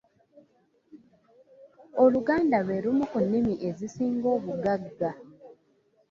Oluganda 2.03 2.57
lwe 2.65 2.77
lumu 2.83 3.03
ku 3.11 3.17
nnimi 3.23 3.53
ezisinga 3.67 4.27
obugagga. 4.37 5.09